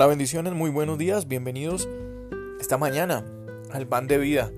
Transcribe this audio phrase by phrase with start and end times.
[0.00, 1.86] Hola bendiciones, muy buenos días, bienvenidos
[2.58, 3.22] esta mañana
[3.70, 4.50] al pan de vida.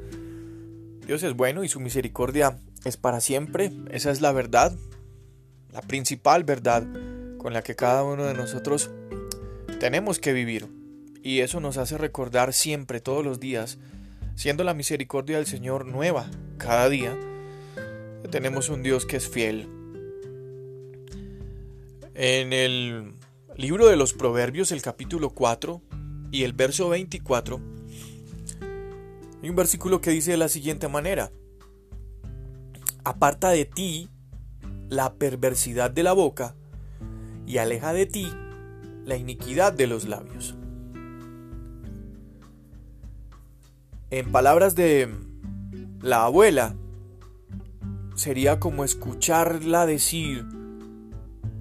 [1.05, 4.73] Dios es bueno y su misericordia es para siempre, esa es la verdad,
[5.73, 6.87] la principal verdad
[7.39, 8.93] con la que cada uno de nosotros
[9.81, 10.69] tenemos que vivir.
[11.25, 13.79] Y eso nos hace recordar siempre, todos los días,
[14.37, 17.19] siendo la misericordia del Señor nueva cada día,
[18.31, 19.69] tenemos un Dios que es fiel.
[22.15, 23.15] En el
[23.57, 25.83] Libro de los Proverbios, el capítulo 4
[26.31, 27.61] y el verso 24.
[29.43, 31.31] Hay un versículo que dice de la siguiente manera.
[33.05, 34.09] Aparta de ti
[34.89, 36.55] la perversidad de la boca
[37.47, 38.33] y aleja de ti
[39.05, 40.57] la iniquidad de los labios.
[44.11, 45.15] En palabras de
[46.01, 46.75] la abuela,
[48.15, 50.47] sería como escucharla decir,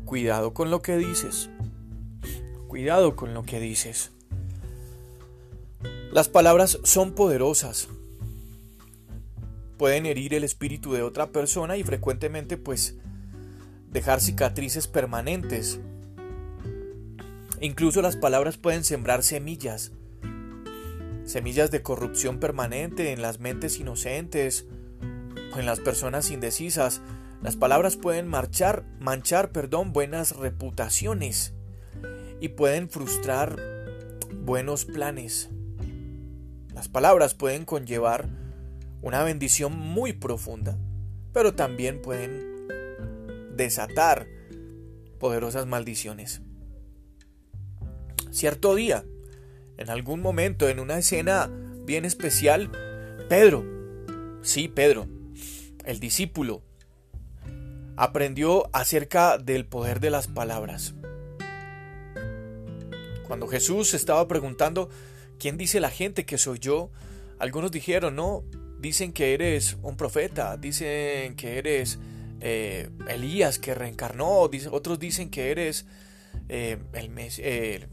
[0.05, 1.49] cuidado con lo que dices.
[2.72, 4.11] Cuidado con lo que dices.
[6.14, 7.89] Las palabras son poderosas.
[9.78, 12.95] Pueden herir el espíritu de otra persona y frecuentemente pues
[13.89, 15.81] dejar cicatrices permanentes.
[17.59, 19.91] Incluso las palabras pueden sembrar semillas.
[21.25, 24.66] Semillas de corrupción permanente en las mentes inocentes
[25.53, 27.02] o en las personas indecisas.
[27.44, 31.53] Las palabras pueden marchar, manchar, perdón, buenas reputaciones
[32.42, 33.56] y pueden frustrar
[34.34, 35.50] buenos planes.
[36.73, 38.28] Las palabras pueden conllevar
[39.02, 40.78] una bendición muy profunda,
[41.31, 42.67] pero también pueden
[43.56, 44.28] desatar
[45.19, 46.42] poderosas maldiciones.
[48.31, 49.06] Cierto día,
[49.78, 51.50] en algún momento, en una escena
[51.86, 52.72] bien especial,
[53.30, 53.64] Pedro,
[54.42, 55.08] sí, Pedro,
[55.86, 56.64] el discípulo,
[57.97, 60.95] aprendió acerca del poder de las palabras.
[63.31, 64.90] Cuando Jesús estaba preguntando,
[65.40, 66.92] ¿quién dice la gente que soy yo?
[67.40, 68.44] Algunos dijeron, no,
[68.78, 71.97] dicen que eres un profeta, dicen que eres
[72.42, 75.86] eh, Elías que reencarnó, otros dicen que eres
[76.50, 77.88] eh, el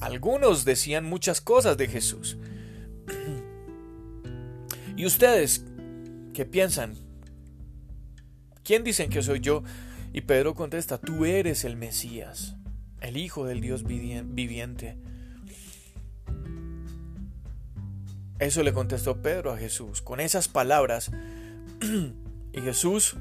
[0.00, 2.38] algunos decían muchas cosas de Jesús.
[4.96, 5.66] ¿Y ustedes
[6.32, 6.94] qué piensan?
[8.64, 9.62] ¿Quién dicen que soy yo?
[10.14, 12.56] Y Pedro contesta, tú eres el Mesías
[13.00, 14.96] el Hijo del Dios viviente.
[18.38, 21.10] Eso le contestó Pedro a Jesús con esas palabras.
[22.52, 23.16] y Jesús,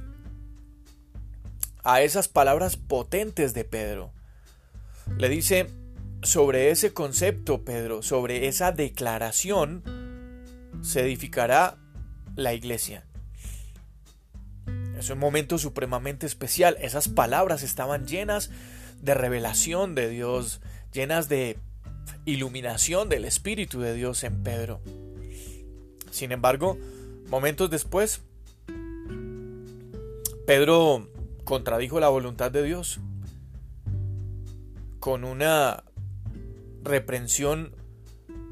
[1.83, 4.11] a esas palabras potentes de Pedro,
[5.17, 5.69] le dice
[6.21, 9.83] sobre ese concepto, Pedro, sobre esa declaración,
[10.81, 11.77] se edificará
[12.35, 13.05] la iglesia.
[14.97, 16.77] Es un momento supremamente especial.
[16.81, 18.49] Esas palabras estaban llenas
[19.05, 20.61] de revelación de Dios,
[20.91, 21.59] llenas de
[22.25, 24.81] iluminación del Espíritu de Dios en Pedro.
[26.09, 26.77] Sin embargo,
[27.29, 28.21] momentos después,
[30.47, 31.07] Pedro
[31.43, 32.99] contradijo la voluntad de Dios
[34.99, 35.83] con una
[36.83, 37.75] reprensión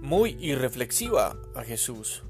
[0.01, 2.23] muy irreflexiva a Jesús.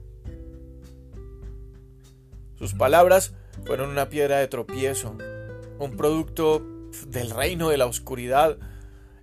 [2.58, 3.34] Sus palabras
[3.66, 5.18] fueron una piedra de tropiezo,
[5.78, 6.73] un producto
[7.08, 8.58] del reino de la oscuridad.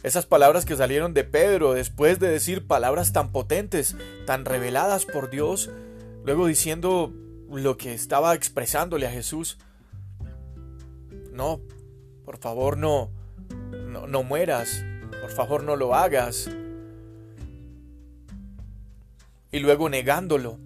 [0.02, 5.30] Esas palabras que salieron de Pedro después de decir palabras tan potentes, tan reveladas por
[5.30, 5.70] Dios,
[6.24, 7.12] luego diciendo
[7.50, 9.58] lo que estaba expresándole a Jesús.
[11.32, 11.60] No,
[12.24, 13.10] por favor no,
[13.88, 14.84] no, no mueras,
[15.20, 16.48] por favor no lo hagas.
[19.52, 20.58] Y luego negándolo.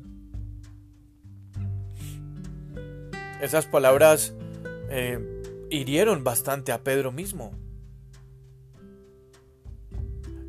[3.41, 4.35] Esas palabras
[4.91, 5.34] eh,
[5.75, 7.53] hirieron bastante a Pedro mismo.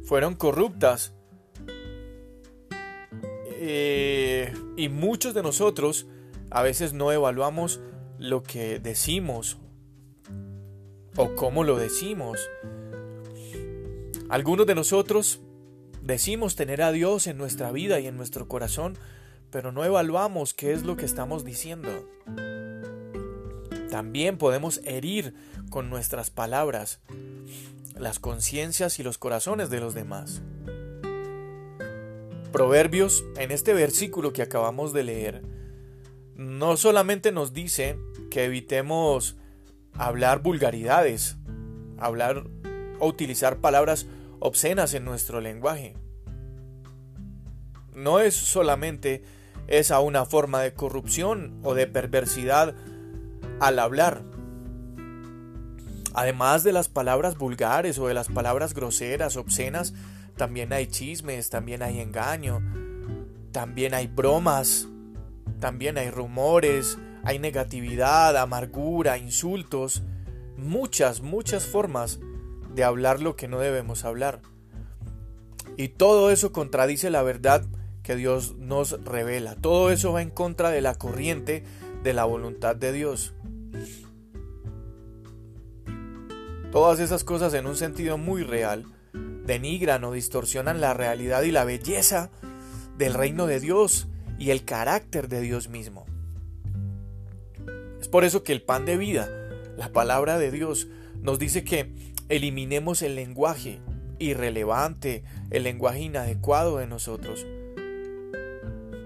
[0.04, 1.14] Fueron corruptas.
[3.58, 6.06] Eh, y muchos de nosotros
[6.52, 7.82] a veces no evaluamos
[8.20, 9.58] lo que decimos
[11.16, 12.40] o cómo lo decimos.
[14.30, 15.42] Algunos de nosotros
[16.02, 18.98] decimos tener a Dios en nuestra vida y en nuestro corazón,
[19.50, 21.90] pero no evaluamos qué es lo que estamos diciendo.
[23.96, 25.34] También podemos herir
[25.70, 27.00] con nuestras palabras
[27.98, 30.42] las conciencias y los corazones de los demás.
[32.52, 35.44] Proverbios, en este versículo que acabamos de leer,
[36.36, 37.98] no solamente nos dice
[38.30, 39.38] que evitemos
[39.94, 41.38] hablar vulgaridades,
[41.98, 42.44] hablar
[43.00, 44.08] o utilizar palabras
[44.42, 45.96] obscenas en nuestro lenguaje.
[47.94, 49.24] No es solamente
[49.68, 52.76] esa una forma de corrupción o de perversidad
[53.60, 54.24] al hablar.
[56.14, 59.94] Además de las palabras vulgares o de las palabras groseras, obscenas,
[60.38, 62.62] también hay chismes, también hay engaño,
[63.52, 64.88] también hay bromas,
[65.60, 70.04] también hay rumores, hay negatividad, amargura, insultos,
[70.58, 72.20] muchas, muchas formas
[72.74, 74.42] de hablar lo que no debemos hablar.
[75.78, 77.66] Y todo eso contradice la verdad
[78.04, 79.56] que Dios nos revela.
[79.56, 81.64] Todo eso va en contra de la corriente
[82.04, 83.34] de la voluntad de Dios.
[86.72, 88.86] Todas esas cosas en un sentido muy real
[89.46, 92.32] denigran o distorsionan la realidad y la belleza
[92.98, 94.08] del reino de Dios
[94.38, 96.06] y el carácter de Dios mismo.
[98.02, 99.30] Es por eso que el pan de vida,
[99.78, 100.88] la palabra de Dios,
[101.22, 101.92] nos dice que
[102.30, 103.80] eliminemos el lenguaje
[104.20, 107.46] irrelevante, el lenguaje inadecuado de nosotros.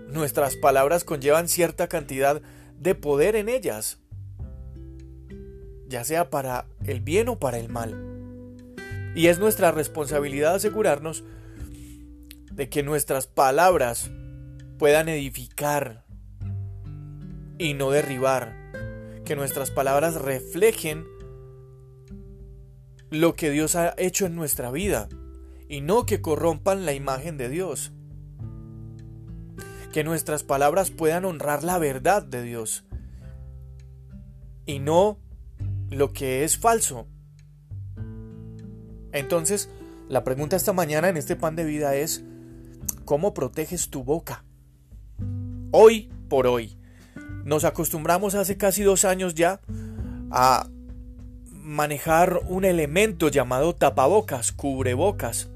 [0.08, 2.42] Nuestras palabras conllevan cierta cantidad
[2.80, 3.99] de poder en ellas,
[5.90, 7.96] ya sea para el bien o para el mal.
[9.16, 11.24] Y es nuestra responsabilidad asegurarnos
[12.52, 14.12] de que nuestras palabras
[14.78, 16.06] puedan edificar
[17.58, 18.56] y no derribar,
[19.26, 21.06] que nuestras palabras reflejen
[23.10, 25.10] lo que Dios ha hecho en nuestra vida
[25.68, 27.92] y no que corrompan la imagen de Dios.
[29.92, 32.86] Que nuestras palabras puedan honrar la verdad de Dios
[34.68, 35.18] y no
[35.90, 37.08] lo que es falso.
[39.12, 39.70] Entonces,
[40.08, 42.24] la pregunta esta mañana en este pan de vida es,
[43.06, 44.44] ¿cómo proteges tu boca?
[45.72, 46.78] Hoy por hoy,
[47.44, 49.62] nos acostumbramos hace casi dos años ya
[50.32, 50.68] a
[51.52, 55.50] manejar un elemento llamado tapabocas, cubrebocas.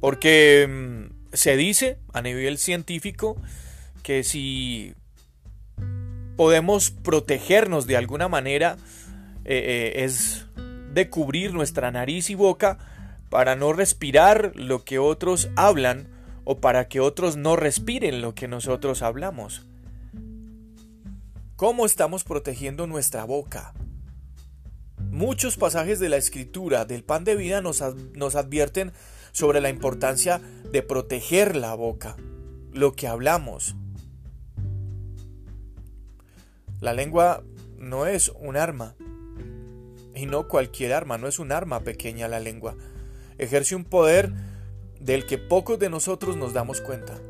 [0.00, 3.36] Porque mm, se dice a nivel científico
[4.02, 4.94] que si
[6.36, 8.76] podemos protegernos de alguna manera
[9.44, 10.46] eh, eh, es
[10.92, 12.78] de cubrir nuestra nariz y boca
[13.30, 16.08] para no respirar lo que otros hablan
[16.44, 19.66] o para que otros no respiren lo que nosotros hablamos.
[21.56, 23.74] ¿Cómo estamos protegiendo nuestra boca?
[25.10, 27.82] Muchos pasajes de la escritura del pan de vida nos,
[28.14, 28.92] nos advierten
[29.32, 30.40] sobre la importancia
[30.70, 32.16] de proteger la boca,
[32.72, 33.74] lo que hablamos.
[36.80, 37.42] La lengua
[37.78, 38.96] no es un arma,
[40.16, 42.74] y no cualquier arma, no es un arma pequeña la lengua.
[43.38, 44.32] Ejerce un poder
[44.98, 47.20] del que pocos de nosotros nos damos cuenta.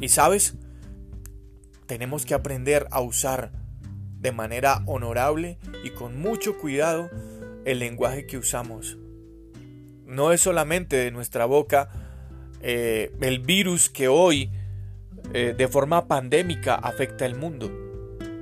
[0.00, 0.56] Y sabes,
[1.86, 3.52] tenemos que aprender a usar
[4.18, 7.08] de manera honorable y con mucho cuidado
[7.64, 8.98] el lenguaje que usamos.
[10.04, 11.90] No es solamente de nuestra boca
[12.60, 14.50] eh, el virus que hoy
[15.32, 17.70] eh, de forma pandémica afecta al mundo.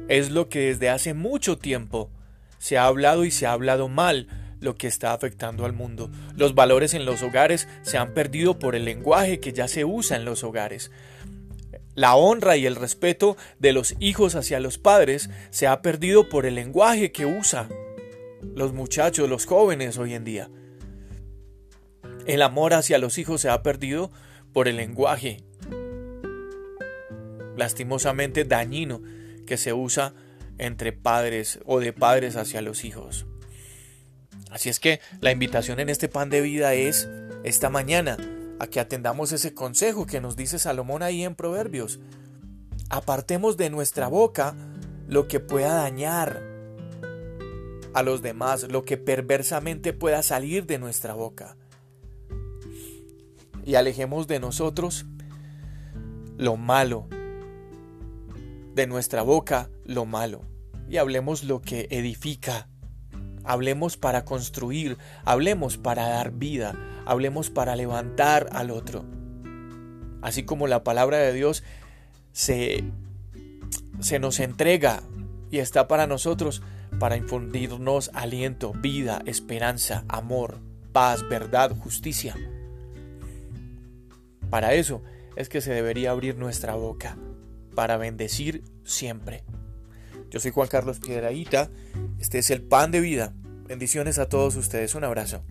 [0.09, 2.11] Es lo que desde hace mucho tiempo
[2.59, 4.29] se ha hablado y se ha hablado mal
[4.61, 6.11] lo que está afectando al mundo.
[6.37, 10.17] Los valores en los hogares se han perdido por el lenguaje que ya se usa
[10.17, 10.91] en los hogares.
[11.95, 16.47] La honra y el respeto de los hijos hacia los padres se ha perdido por
[16.47, 17.69] el lenguaje que usa
[18.55, 20.51] los muchachos, los jóvenes hoy en día.
[22.27, 24.11] El amor hacia los hijos se ha perdido
[24.53, 25.39] por el lenguaje
[27.57, 29.03] lastimosamente dañino
[29.47, 30.15] que se usa
[30.59, 33.27] entre padres o de padres hacia los hijos.
[34.51, 37.09] Así es que la invitación en este pan de vida es
[37.43, 38.17] esta mañana
[38.59, 42.01] a que atendamos ese consejo que nos dice Salomón ahí en Proverbios.
[42.91, 44.55] Apartemos de nuestra boca
[45.09, 46.43] lo que pueda dañar
[47.95, 51.57] a los demás, lo que perversamente pueda salir de nuestra boca.
[53.65, 55.07] Y alejemos de nosotros
[56.37, 57.09] lo malo,
[58.75, 60.43] de nuestra boca lo malo
[60.89, 62.69] y hablemos lo que edifica.
[63.45, 66.77] Hablemos para construir, hablemos para dar vida,
[67.07, 69.05] hablemos para levantar al otro.
[70.21, 71.65] Así como la palabra de Dios
[72.33, 72.85] se,
[74.01, 75.03] se nos entrega
[75.51, 76.63] y está para nosotros
[76.99, 80.59] para infundirnos aliento, vida, esperanza, amor,
[80.93, 82.37] paz, verdad, justicia.
[84.51, 85.03] Para eso
[85.35, 87.17] es que se debería abrir nuestra boca,
[87.75, 89.45] para bendecir siempre.
[90.31, 91.71] Yo soy Juan Carlos Piedraíta,
[92.19, 93.35] este es el pan de vida.
[93.67, 95.45] Bendiciones a todos ustedes, un abrazo.